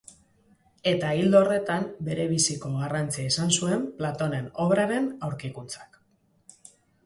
[0.91, 6.05] Eta ildo horretan, berebiziko garrantzia izan zuen Platonen obraren aurkikuntzak.